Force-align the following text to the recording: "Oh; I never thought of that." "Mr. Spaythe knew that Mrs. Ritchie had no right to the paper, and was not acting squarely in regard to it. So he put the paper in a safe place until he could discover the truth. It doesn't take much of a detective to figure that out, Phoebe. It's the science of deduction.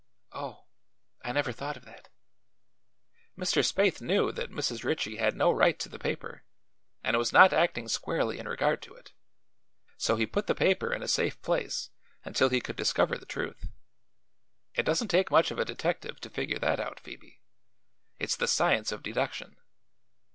"Oh; 0.33 0.65
I 1.23 1.31
never 1.31 1.51
thought 1.51 1.77
of 1.77 1.85
that." 1.85 2.09
"Mr. 3.37 3.59
Spaythe 3.63 4.01
knew 4.01 4.31
that 4.31 4.49
Mrs. 4.49 4.83
Ritchie 4.83 5.17
had 5.17 5.35
no 5.35 5.51
right 5.51 5.77
to 5.77 5.87
the 5.89 5.99
paper, 5.99 6.43
and 7.03 7.15
was 7.17 7.31
not 7.31 7.53
acting 7.53 7.87
squarely 7.87 8.39
in 8.39 8.47
regard 8.47 8.81
to 8.81 8.95
it. 8.95 9.13
So 9.99 10.15
he 10.15 10.25
put 10.25 10.47
the 10.47 10.55
paper 10.55 10.91
in 10.91 11.03
a 11.03 11.07
safe 11.07 11.39
place 11.43 11.91
until 12.25 12.49
he 12.49 12.61
could 12.61 12.77
discover 12.77 13.15
the 13.15 13.27
truth. 13.27 13.67
It 14.73 14.87
doesn't 14.87 15.09
take 15.09 15.29
much 15.29 15.51
of 15.51 15.59
a 15.59 15.65
detective 15.65 16.19
to 16.21 16.31
figure 16.31 16.57
that 16.57 16.79
out, 16.79 16.99
Phoebe. 16.99 17.39
It's 18.17 18.35
the 18.35 18.47
science 18.47 18.91
of 18.91 19.03
deduction. 19.03 19.57